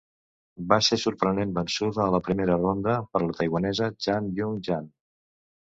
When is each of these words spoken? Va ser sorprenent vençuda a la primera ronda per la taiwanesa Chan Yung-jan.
Va 0.71 0.79
ser 0.87 0.97
sorprenent 1.01 1.51
vençuda 1.59 2.01
a 2.07 2.09
la 2.15 2.23
primera 2.31 2.57
ronda 2.65 2.99
per 3.13 3.25
la 3.27 3.39
taiwanesa 3.43 3.95
Chan 4.05 4.35
Yung-jan. 4.41 4.91